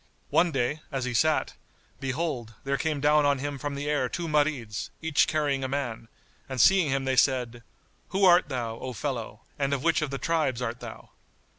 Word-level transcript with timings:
One 0.31 0.51
day, 0.51 0.81
as 0.91 1.05
he 1.05 1.13
sat, 1.13 1.53
behold, 1.99 2.55
there 2.63 2.75
came 2.75 3.01
down 3.01 3.23
on 3.23 3.37
him 3.37 3.59
from 3.59 3.75
the 3.75 3.87
air 3.87 4.09
two 4.09 4.27
Marids, 4.27 4.89
each 4.99 5.27
carrying 5.27 5.63
a 5.63 5.67
man; 5.67 6.07
and 6.49 6.59
seeing 6.59 6.89
him 6.89 7.05
they 7.05 7.15
said, 7.15 7.61
"Who 8.07 8.25
art 8.25 8.49
thou, 8.49 8.79
O 8.79 8.93
fellow, 8.93 9.41
and 9.59 9.75
of 9.75 9.83
which 9.83 10.01
of 10.01 10.09
the 10.09 10.17
tribes 10.17 10.59
art 10.59 10.79
thou?" 10.79 11.11